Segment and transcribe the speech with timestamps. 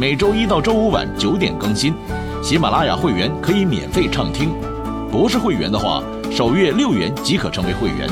[0.00, 1.92] 每周一到周五晚九点更新，
[2.40, 4.54] 喜马拉雅会员可以免费畅听，
[5.10, 6.00] 不是会员的话，
[6.30, 8.08] 首月六元即可成为会员。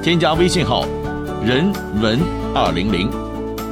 [0.00, 0.86] 添加微信号
[1.44, 2.20] “人文
[2.54, 3.10] 二零零”，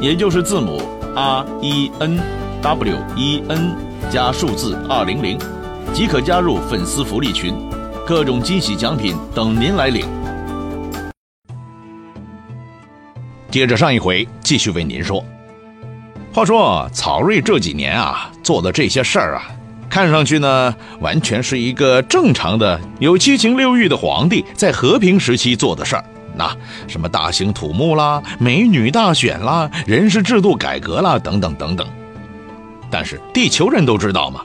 [0.02, 0.82] 也就是字母
[1.14, 2.20] R E N
[2.60, 3.76] W E N
[4.10, 5.38] 加数字二零零，
[5.92, 7.54] 即可加入粉丝福利群，
[8.04, 10.04] 各种惊喜奖品等您来领。
[13.52, 15.24] 接着上一回，继续为您说。
[16.34, 19.46] 话说曹睿这几年啊做的这些事儿啊，
[19.88, 26.04] 看上去呢完全是一个正常的有七情六欲的皇帝在和平时期做的事儿。
[26.36, 26.52] 那
[26.88, 31.86] 什么大兴土木啦、美女大选啦、人事制度改革啦等等等等。
[32.90, 34.40] 但是地球人都知道嘛，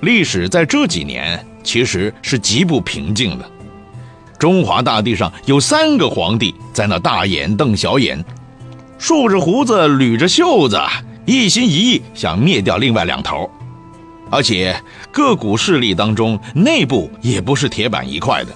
[0.00, 3.44] 历史在这几年其实是极不平静的。
[4.38, 8.24] 中华大地上有三个皇帝在那大眼瞪小眼。
[9.02, 10.80] 竖着胡子，捋着袖子，
[11.26, 13.50] 一心一意想灭掉另外两头，
[14.30, 18.52] 而且各股势力当中内部也不是铁板一块的。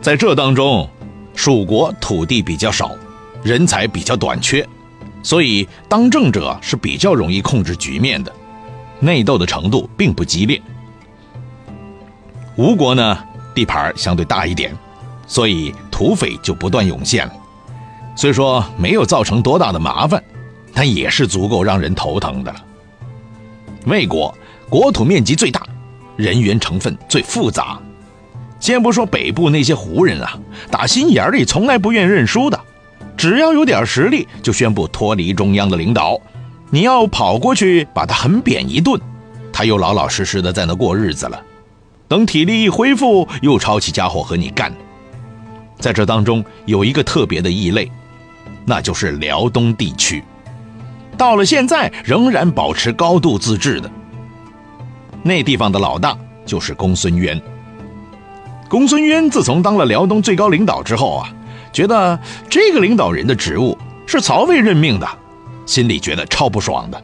[0.00, 0.88] 在这当中，
[1.34, 2.92] 蜀国土地比较少，
[3.42, 4.64] 人才比较短缺，
[5.24, 8.32] 所以当政者是比较容易控制局面的，
[9.00, 10.62] 内斗的程度并不激烈。
[12.54, 13.18] 吴国呢，
[13.56, 14.72] 地盘相对大一点，
[15.26, 17.32] 所以土匪就不断涌现了。
[18.16, 20.22] 虽说没有造成多大的麻烦，
[20.74, 22.64] 但也是足够让人头疼的了。
[23.86, 24.36] 魏国
[24.68, 25.62] 国土面积最大，
[26.16, 27.78] 人员成分最复杂。
[28.58, 30.38] 先不说北部那些胡人啊，
[30.70, 32.60] 打心眼里从来不愿认输的，
[33.16, 36.20] 只要有点实力，就宣布脱离中央的领导。
[36.68, 39.00] 你要跑过去把他狠扁一顿，
[39.50, 41.42] 他又老老实实的在那过日子了。
[42.06, 44.70] 等体力一恢复，又抄起家伙和你干。
[45.80, 47.90] 在这当中有一个特别的异类。
[48.66, 50.22] 那就是辽东地区，
[51.16, 53.90] 到了现在仍然保持高度自治的
[55.22, 57.40] 那地方的老大就是公孙渊。
[58.68, 61.34] 公孙渊自从当了辽东最高领导之后啊，
[61.72, 62.16] 觉得
[62.48, 63.76] 这个领导人的职务
[64.06, 65.08] 是曹魏任命的，
[65.66, 67.02] 心里觉得超不爽的。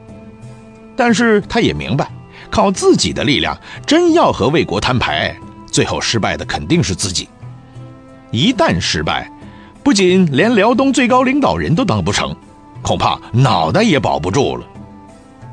[0.95, 2.09] 但是他也明白，
[2.51, 5.35] 靠自己的力量真要和魏国摊牌，
[5.67, 7.29] 最后失败的肯定是自己。
[8.37, 9.31] 一旦失败，
[9.83, 12.37] 不仅连辽东最高领导人都当不成，
[12.83, 14.67] 恐怕脑袋也保不住了。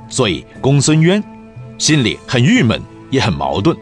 [0.10, 1.24] 所以公孙渊
[1.78, 3.76] 心里很郁闷，也很矛盾。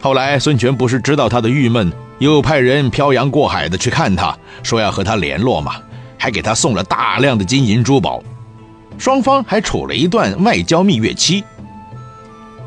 [0.00, 5.76] 后来孙权不是知道他的郁闷，又派人漂洋过海的去看他，说要和他联络嘛，
[6.18, 8.20] 还给他送了大量的金银珠宝，
[8.98, 11.44] 双方还处了一段外交蜜月期。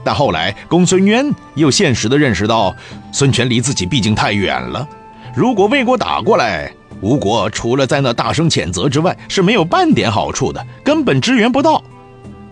[0.02, 2.74] 但后来公孙渊又现实的认识到，
[3.12, 4.88] 孙权离自己毕竟太远了。
[5.36, 11.82] 如果魏国打过来，吴国除了在那大声谴责之外，是没有半点好处的，根本支援不到。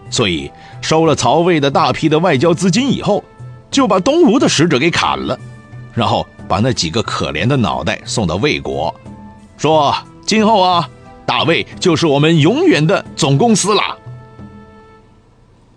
[0.09, 0.49] 所以
[0.81, 3.23] 收了曹魏的大批的外交资金以后，
[3.69, 5.37] 就把东吴的使者给砍了，
[5.93, 8.93] 然后把那几个可怜的脑袋送到魏国，
[9.57, 9.93] 说
[10.25, 10.89] 今后啊，
[11.25, 13.81] 大魏就是我们永远的总公司了。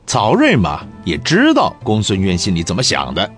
[0.07, 3.29] 曹睿嘛，也知道公孙渊心里怎么想的，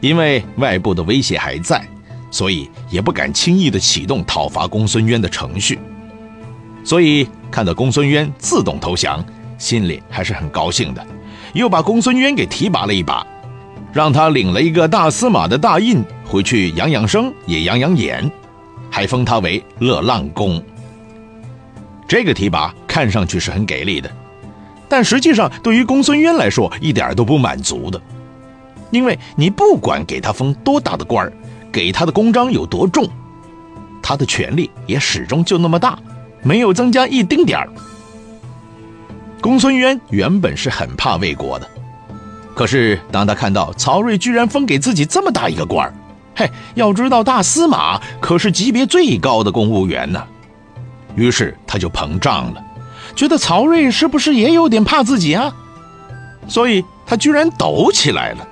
[0.00, 1.86] 因为外部的威胁还在。
[2.32, 5.78] 所以也不敢轻易的启动讨伐公孙渊的程序，
[6.82, 9.22] 所以看到公孙渊自动投降，
[9.58, 11.06] 心里还是很高兴的，
[11.52, 13.24] 又把公孙渊给提拔了一把，
[13.92, 18.28] 让他领了一个大司马的大印回去养养生也养养眼，
[18.90, 20.60] 还封他为乐浪公。
[22.08, 24.10] 这个提拔看上去是很给力的，
[24.88, 28.00] 但实际上对于公孙渊来说一点都不满足的，
[28.90, 31.32] 因为你不管给他封多大的官儿。
[31.72, 33.08] 给他的公章有多重，
[34.02, 35.98] 他的权力也始终就那么大，
[36.42, 37.68] 没有增加一丁点儿。
[39.40, 41.68] 公孙渊原本是很怕魏国的，
[42.54, 45.94] 可是当他看到曹睿居然封给自己这么大一个官儿，
[46.36, 50.22] 嘿，要知道大司马可是级别最高的公务员呢，
[51.16, 52.62] 于是他就膨胀了，
[53.16, 55.52] 觉得曹睿是不是也有点怕自己啊？
[56.46, 58.48] 所以他居然抖起来了。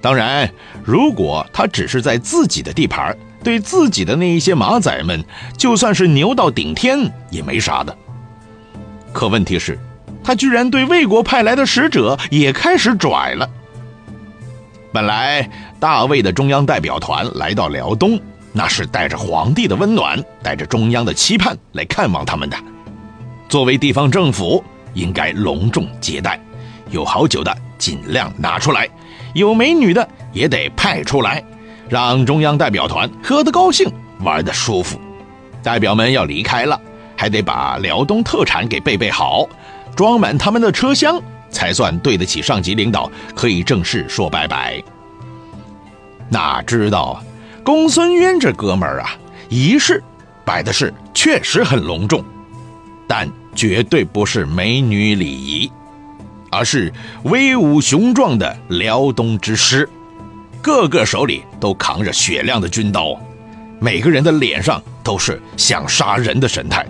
[0.00, 0.50] 当然，
[0.84, 5.24] 如果他只是在自己的地盘，对自己的那一些马仔们，
[5.56, 7.96] 就算是牛到顶天也没啥的。
[9.12, 9.78] 可问题是，
[10.22, 13.48] 他居然对魏国派来的使者也开始拽了。
[14.92, 15.48] 本来
[15.80, 18.20] 大魏的中央代表团来到辽东，
[18.52, 22.56] 那是带着皇帝的温暖，带着中央的期盼来看望他们的。
[23.48, 26.38] 作为地方政府，应该隆重接待，
[26.90, 28.88] 有好酒的尽量拿出来，
[29.34, 31.42] 有美女的也得派出来，
[31.88, 33.90] 让中央代表团喝得高兴，
[34.20, 35.00] 玩得舒服。
[35.62, 36.78] 代表们要离开了，
[37.16, 39.48] 还得把辽东特产给备备好，
[39.96, 41.18] 装满他们的车厢。
[41.50, 44.82] 才算对得起上级领导，可以正式说拜拜。
[46.28, 47.22] 哪知道，
[47.62, 49.14] 公孙渊这哥们儿啊，
[49.48, 50.02] 仪式
[50.44, 52.24] 摆的是确实很隆重，
[53.06, 55.70] 但绝对不是美女礼仪，
[56.50, 56.92] 而是
[57.22, 59.88] 威武雄壮的辽东之师，
[60.64, 63.20] 个个手里都扛着雪亮的军刀，
[63.80, 66.86] 每个人的脸上都是想杀人的神态。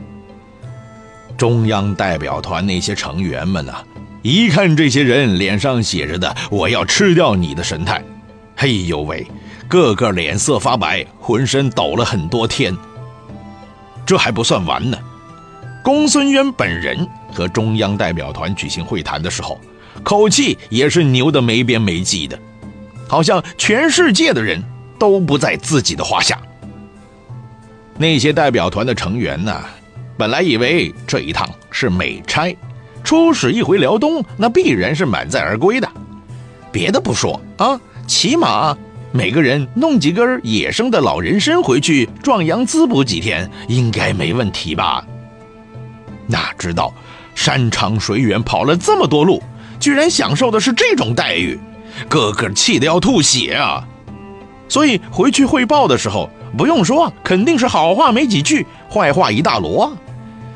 [1.36, 3.74] 中央代表团那些成员们呢？
[4.22, 8.00] 一看这些人脸上写着的“我要吃掉你”的神态，
[8.56, 9.26] 嘿呦喂，
[9.66, 12.72] 个个脸色发白，浑身抖了很多天。
[14.06, 14.96] 这还不算完呢，
[15.82, 19.58] 公孙渊本人和中央代表团举行会谈的时候，
[20.04, 22.38] 口气也是牛的没边没际的，
[23.08, 24.62] 好像全世界的人
[24.98, 26.40] 都不在自己的话下。
[27.96, 29.60] 那些代表团的成员呢，
[30.16, 32.56] 本来以为这一趟是美差。
[33.04, 35.88] 出使一回辽东，那必然是满载而归的。
[36.72, 38.76] 别的不说啊，起码
[39.12, 45.06] 每个人弄几根野生的老人参回去壮阳滋补几天，应该没问题吧？
[46.26, 46.92] 哪知道
[47.34, 49.42] 山长水远跑了这么多路，
[49.78, 51.60] 居然享受的是这种待遇，
[52.08, 53.84] 个个气得要吐血啊！
[54.68, 59.92] 所以回去汇报的时候，不用说，肯定是好话没几句，坏话一大摞。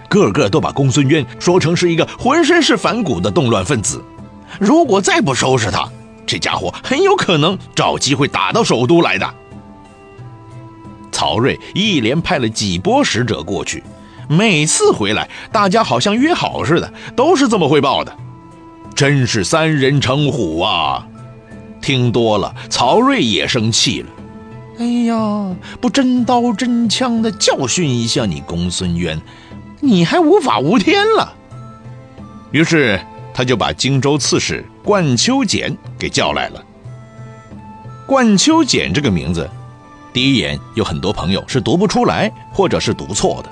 [0.08, 4.02] 个个都把公孙渊说成是一个浑身是反骨的动乱分子，
[4.58, 5.86] 如果再不收拾他，
[6.26, 9.34] 这家伙很有可能找机会打到首都来的。
[11.12, 13.82] 曹睿一连派了几波使者过去，
[14.28, 18.16] 每次回来，大家好像约好似的，都是这么汇报的，
[18.94, 21.06] 真是三人成虎啊！
[21.80, 24.08] 听多了，曹睿也生气了。
[24.78, 29.20] 哎呀，不真刀真枪的教训一下你公孙渊！
[29.80, 31.34] 你还无法无天了。
[32.50, 33.00] 于是
[33.34, 36.64] 他就把荆州刺史冠秋俭给叫来了。
[38.06, 39.48] 冠秋俭这个名字，
[40.12, 43.50] 第一眼有很多朋友是读不出来，或者是读错的，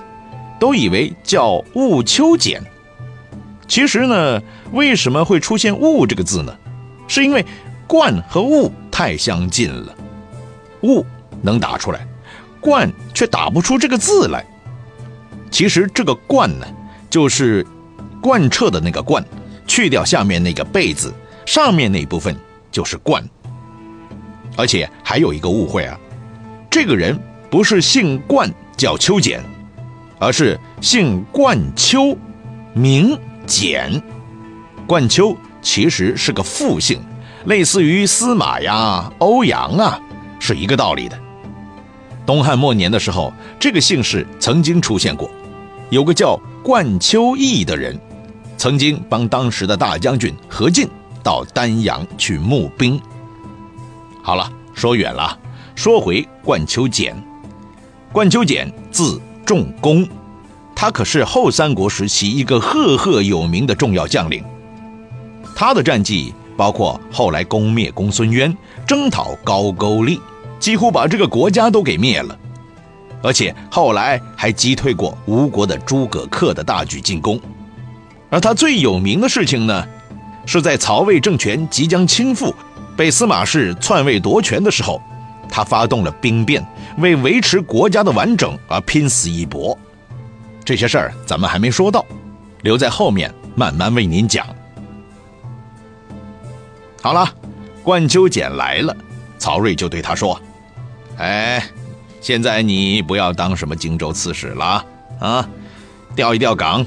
[0.58, 2.62] 都以为叫兀秋俭。
[3.68, 4.40] 其实呢，
[4.72, 6.56] 为什么会出现“兀”这个字呢？
[7.08, 7.44] 是因为
[7.86, 9.94] 冠和物太相近了，
[10.82, 11.04] 物
[11.42, 12.06] 能打出来，
[12.60, 14.44] 冠却打不出这个字来。
[15.50, 16.66] 其实这个“贯”呢，
[17.08, 17.64] 就是
[18.20, 19.24] 贯彻的那个“贯”，
[19.66, 21.14] 去掉下面那个“贝”字，
[21.46, 22.36] 上面那部分
[22.70, 23.24] 就是“贯”。
[24.56, 25.98] 而且还有一个误会啊，
[26.70, 27.18] 这个人
[27.48, 29.40] 不是姓冠叫秋简，
[30.18, 32.16] 而是姓冠秋，
[32.74, 34.02] 名俭。
[34.86, 37.00] 冠秋其实是个复姓，
[37.46, 40.00] 类似于司马呀、欧阳啊，
[40.40, 41.16] 是一个道理的。
[42.26, 45.30] 东汉末年的时候，这个姓氏曾经出现过，
[45.90, 47.96] 有个叫冠秋义的人，
[48.56, 50.88] 曾经帮当时的大将军何进
[51.22, 53.00] 到丹阳去募兵。
[54.24, 55.38] 好了，说远了，
[55.76, 57.16] 说回冠秋简。
[58.10, 60.04] 冠秋简字仲弓，
[60.74, 64.42] 他可是后三国时期一个赫赫有名的重要将领。
[65.54, 70.20] 他的战绩包括后来攻灭公孙渊，征讨高句丽。
[70.58, 72.36] 几乎把这个国家都给灭了，
[73.22, 77.38] 而且后来还击退过吴国的诸葛恪的大举进攻。
[78.30, 79.86] 而他最有名的事情呢，
[80.46, 82.54] 是在曹魏政权即将倾覆、
[82.96, 85.00] 被司马氏篡位夺权的时候，
[85.46, 89.78] 他发动了兵变，为维持国家的完整而拼死一搏。
[90.64, 92.02] 这些事儿咱们还没说到，
[92.62, 94.46] 留在后面慢慢为您讲。
[97.06, 97.32] 好了，
[97.84, 98.92] 冠秋俭来了。
[99.38, 100.40] 曹睿就对他说
[101.18, 101.64] ：“哎，
[102.20, 104.84] 现在你不要当什么荆州刺史了
[105.20, 105.48] 啊，
[106.16, 106.84] 调一调岗，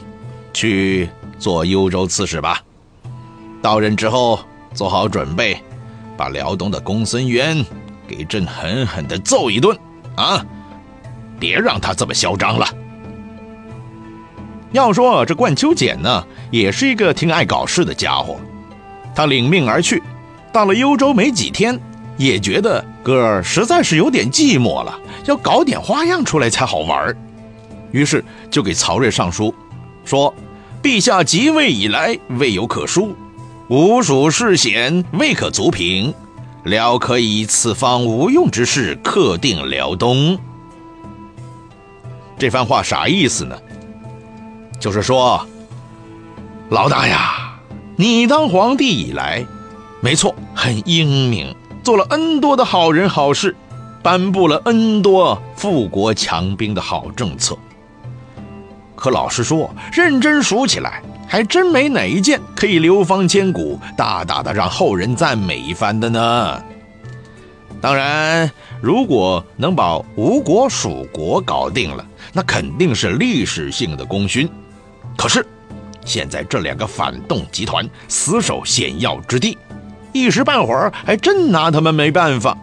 [0.51, 2.61] 去做幽州刺史吧。
[3.61, 4.41] 到任之后，
[4.73, 5.63] 做好准备，
[6.17, 7.65] 把辽东的公孙渊
[8.05, 9.73] 给朕狠狠的揍一顿
[10.17, 10.45] 啊！
[11.39, 12.67] 别让他这么嚣张了。
[14.73, 18.37] 要说这冠秋俭呢，也是一个挺爱搞事的家伙。
[19.19, 20.01] 他领命而去，
[20.53, 21.77] 到了幽州没几天。”
[22.15, 27.13] 也觉得哥儿实在是有点寂寞了，要搞点花样出来才好玩
[27.91, 29.53] 于是就给曹睿上书，
[30.05, 30.33] 说
[30.81, 33.13] 陛下即位以来，未有可书，
[33.69, 36.13] 吴蜀世险未可足平，
[36.63, 40.37] 辽可以此方无用之事，克定辽东。
[42.37, 43.57] 这番话啥意思呢？
[44.77, 45.45] 就是说，
[46.69, 47.48] 老大呀，
[48.01, 49.45] 你当皇帝以来，
[49.99, 51.53] 没错，很英明，
[51.83, 53.53] 做了 N 多的好人好事，
[54.01, 57.57] 颁布了 N 多富国强兵的好政策。
[58.95, 66.63] 可老实说，认真数起来，还真没哪一件可以流芳千古、大大的让后人赞美一番的呢。
[67.81, 68.49] 当然，
[68.81, 74.49] 如果能把吴国、蜀国搞定了，那肯定是历史性的功勋。
[75.17, 75.45] 可是，
[76.09, 79.55] 现在这两个反动集团死守险要之地，
[80.11, 82.57] 一时半会儿还真拿他们没办法。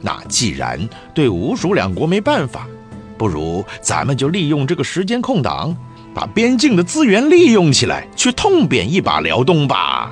[0.00, 2.66] 那既然对吴蜀两国没办法，
[3.18, 5.76] 不如咱们就利用这个时间空档，
[6.14, 10.10] 把边境的资源利用起来，去痛扁一把辽东吧。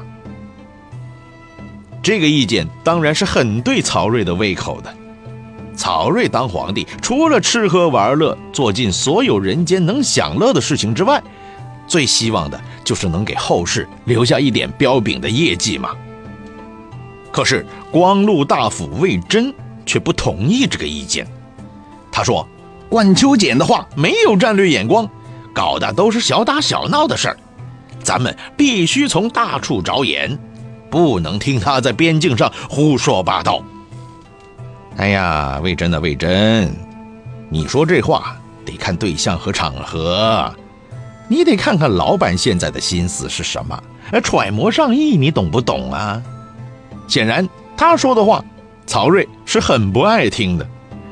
[2.03, 4.95] 这个意见当然是很对曹睿的胃口的。
[5.75, 11.23] 曹睿当皇帝，除了吃喝玩乐，做尽所有人间能享乐的事情之外，
[11.93, 15.91] 最希望的就是能给后世留下一点彪炳的业绩嘛。
[17.31, 19.53] 可是光禄大夫魏征
[19.85, 21.27] 却不同意这个意见，
[22.11, 22.49] 他说。
[22.89, 25.09] 冠秋俭的话没有战略眼光，
[25.55, 27.37] 搞的都是小打小闹的事儿，
[28.03, 30.39] 咱们必须从大处着眼，
[30.91, 33.63] 不能听他在边境上胡说八道。
[34.99, 36.71] 哎呀，魏征的魏征，
[37.49, 40.55] 你说这话得看对象和场合，
[41.29, 43.83] 你得看看老板现在的心思是什么，
[44.23, 46.23] 揣摩上意，你懂不懂啊？
[47.09, 48.45] 显然，他说的话，
[48.87, 50.67] 曹睿是很不爱听的。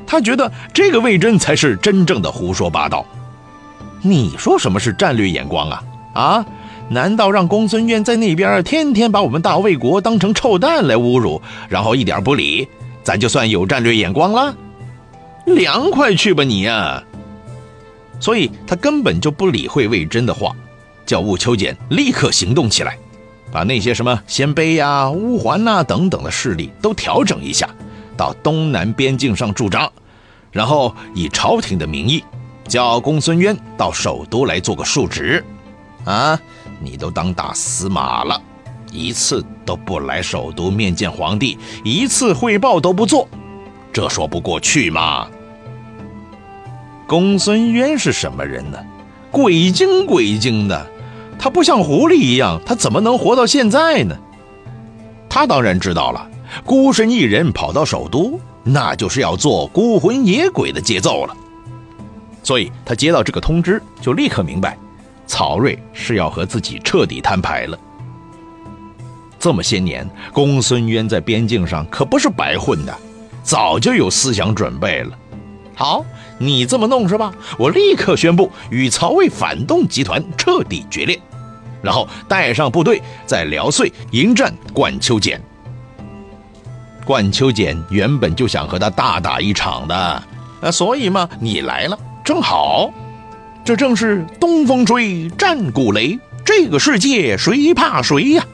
[0.05, 3.05] 他觉得这个魏征才是真正的胡说八道。
[4.01, 5.83] 你说什么是战略眼光啊？
[6.13, 6.45] 啊？
[6.89, 12.67] 难道让公孙渊在那边天天把我们大魏国当成臭蛋来侮辱，然后一点不理，
[13.01, 14.53] 咱就算有战略眼光了？
[15.45, 17.01] 凉快去吧你呀！
[18.21, 20.55] 所以他根本就不理会魏征的话，
[21.05, 22.97] 叫兀丘俭立刻行动起来，
[23.51, 27.67] 把那些什么鲜卑呀、乌桓呐等等的势力都调整一下，
[28.15, 29.91] 到东南边境上驻扎。
[30.51, 32.23] 然后以朝廷的名义，
[32.67, 35.43] 叫公孙渊到首都来做个述职，
[36.05, 36.39] 啊，
[36.79, 38.39] 你都当大司马了，
[38.91, 43.27] 一次都不来首都面见皇帝，一次汇报都不做，
[43.91, 45.27] 这说不过去嘛？
[47.11, 48.77] 公孙渊是什么人呢？
[49.31, 50.87] 鬼精鬼精的，
[51.37, 54.17] 他不像狐狸一样，他怎么能活到现在呢？
[55.27, 56.25] 他当然知道了，
[56.63, 58.39] 孤身一人跑到首都。
[58.63, 61.35] 那就是要做孤魂野鬼的节奏了，
[62.43, 64.77] 所以他接到这个通知，就立刻明白，
[65.27, 67.77] 曹睿是要和自己彻底摊牌了。
[69.37, 72.97] 这么些年，公孙渊在边境上可不是白混的，
[73.43, 75.17] 早就有思想准备了。
[75.75, 76.05] 好，
[76.41, 77.31] 你这么弄是吧？
[77.57, 81.19] 我立刻宣布与曹魏反动集团彻底决裂，
[81.81, 85.39] 然后带上部队在辽燧迎战冠秋俭。
[87.05, 89.95] 冠秋俭原本就想和他大打一场的，
[90.61, 92.91] 啊，所以嘛，你来了正好，
[93.65, 98.45] 这正是东风吹，战鼓擂，这个世界谁怕谁呀？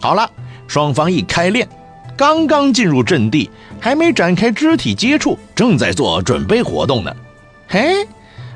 [0.00, 0.30] 好了，
[0.66, 1.68] 双方一开练，
[2.20, 3.48] 刚刚进入阵地，
[3.80, 7.10] 还没展开肢体接触，正在做准备活动呢。
[7.66, 8.06] 嘿，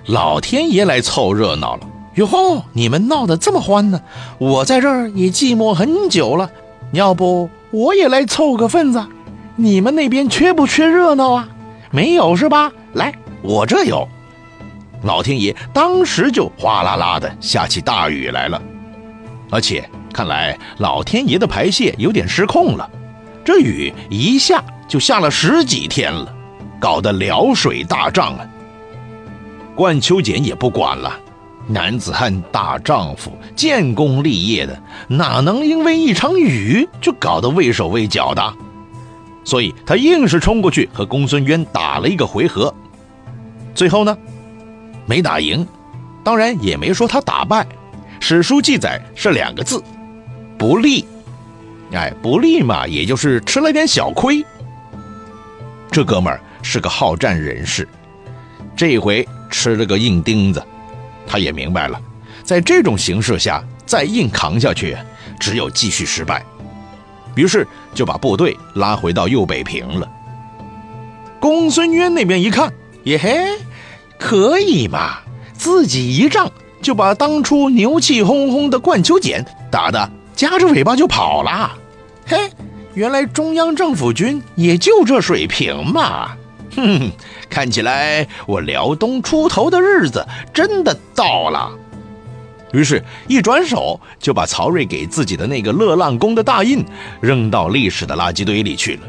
[0.04, 1.88] 老天爷来凑热闹了！
[2.16, 3.98] 哟吼，你们闹得这么欢呢，
[4.36, 6.50] 我在这儿也寂寞很久了，
[6.92, 7.48] 要不？
[7.70, 9.02] 我也来凑个份子，
[9.56, 11.48] 你们那边缺不缺热闹啊？
[11.90, 12.70] 没有是吧？
[12.92, 14.06] 来，我这有。
[15.04, 18.60] 老天爷当时就哗啦啦的下起大雨来了，
[19.50, 22.90] 而且看来老天爷的排泄有点失控了，
[23.44, 26.34] 这雨一下就下了十几天了，
[26.80, 28.46] 搞得辽水大涨啊。
[29.74, 31.20] 冠秋俭也不管了。
[31.66, 38.54] 男子汉大丈夫，建功立业的，哪能因为一场雨就搞得畏手畏脚的？
[39.44, 42.74] 所以他硬是冲过去和公孙渊打了一个回合，
[43.74, 44.16] 最后呢，
[45.06, 45.66] 没打赢，
[46.22, 47.66] 当然也没说他打败，
[48.20, 49.82] 史书记载是两个字：
[50.58, 51.06] 不利。
[51.94, 54.44] 哎，不利嘛，也就是吃了点小亏。
[55.90, 57.88] 这哥们儿是个好战人士，
[58.76, 60.62] 这回吃了个硬钉子。
[61.26, 62.00] 他也明白了，
[62.42, 64.96] 在这种形势下再硬扛下去，
[65.38, 66.44] 只有继续失败。
[67.34, 70.08] 于是就把部队拉回到右北平了。
[71.40, 72.72] 公孙渊那边一看，
[73.04, 73.58] 耶嘿，
[74.18, 75.18] 可以嘛，
[75.56, 76.50] 自己一仗
[76.82, 81.72] 就把当初牛气哄哄的冠秋俭打得夹着尾巴就跑了。
[82.26, 82.50] 嘿，
[82.94, 86.30] 原来中央政府军也就这水平嘛！
[86.74, 87.10] 哼，
[87.50, 91.70] 看起来我辽东出头的日子真的到了。
[92.72, 96.84] 于是，一转手就把曹睿给自己的那个乐浪宫的大印
[97.20, 99.02] 扔到历史的垃圾堆里去了，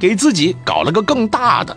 [0.00, 1.76] 给自己搞了个更大的，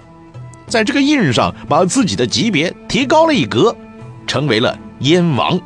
[0.67, 3.75] 在这个印上把自己的级别提高了一格，
[4.25, 5.59] 成为了燕王，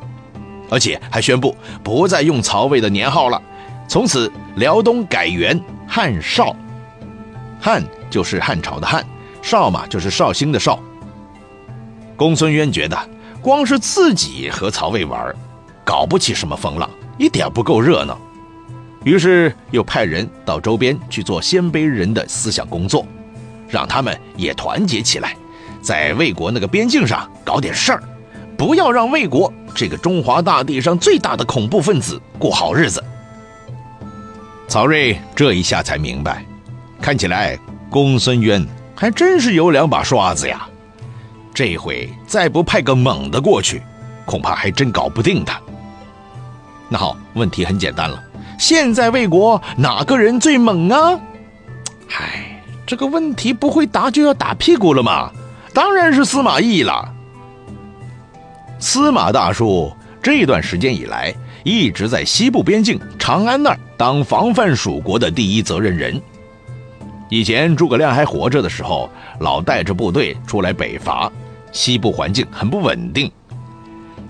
[0.69, 3.41] 而且还宣布不再用曹魏的年号了，
[3.87, 6.55] 从此辽东改元汉少，
[7.59, 9.05] 汉就是汉朝的汉，
[9.41, 10.79] 少嘛就是绍兴的绍。
[12.15, 12.97] 公孙渊觉得，
[13.41, 15.33] 光是自己和曹魏玩。
[15.83, 18.17] 搞不起什么风浪，一点不够热闹，
[19.03, 23.05] 于是又派人到周边去做鲜卑人的思想工作，
[23.67, 25.35] 让他们也团结起来，
[25.81, 28.03] 在魏国那个边境上搞点事儿，
[28.55, 33.03] 不要让魏国这个中华大地上最大的恐怖分子过好日子。
[34.71, 36.45] 曹睿这一下才明白，
[37.01, 37.59] 看起来
[37.89, 40.65] 公孙渊还真是有两把刷子呀，
[41.53, 43.83] 这回再不派个猛的过去，
[44.25, 45.59] 恐怕还真搞不定他。
[46.87, 48.23] 那好，问题很简单了。
[48.57, 51.19] 现在魏国哪个人最猛啊？
[52.17, 55.29] 唉，这个问题不会答就要打屁股了吗？
[55.73, 57.13] 当然是司马懿了。
[58.79, 59.91] 司马大叔
[60.23, 66.19] 这段时间以来一直在西部边境长安那儿当防范蜀国的第一责任人。
[67.29, 71.31] 以前诸葛亮还活着的时候，老带着部队出来北伐，
[71.71, 73.31] 西部环境很不稳定。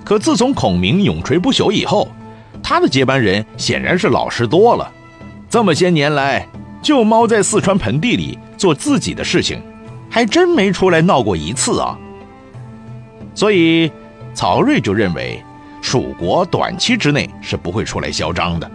[0.03, 2.07] 可自从孔明永垂不朽以后，
[2.61, 4.91] 他的接班人显然是老实多了，
[5.49, 6.47] 这么些年来
[6.81, 9.61] 就猫在四川盆地里做自己的事情，
[10.09, 11.97] 还真没出来闹过一次啊。
[13.33, 13.91] 所以
[14.33, 15.41] 曹睿就认为，
[15.81, 18.71] 蜀国短期之内是不会出来嚣张的，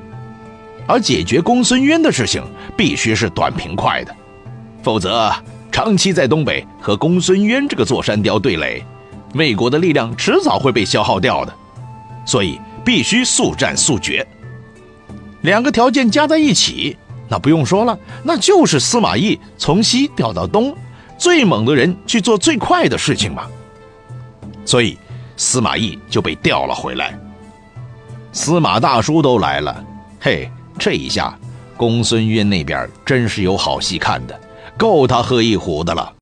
[0.86, 2.42] 而解决公孙渊的事情
[2.76, 4.14] 必须是短平快的，
[4.82, 5.32] 否则
[5.72, 8.84] 长期在东北和公孙渊这个座山雕对垒，
[9.34, 11.54] 魏国的力量迟早会被消耗掉的，
[12.26, 12.60] 所以。
[12.86, 14.24] 必须速战速决，
[15.40, 16.96] 两个条件加在一起，
[17.28, 20.72] 那不用说了，那就是司马懿从西调到东，
[21.18, 23.48] 最猛的人去做最快的事情嘛。
[24.64, 24.96] 所以
[25.36, 27.18] 司马懿就被调了回来。
[28.32, 29.84] 司马大叔都来了，
[30.20, 31.38] 嘿，这一下
[31.76, 34.38] 公孙渊那边真是有好戏看的，
[34.76, 36.15] 够他喝一壶的了。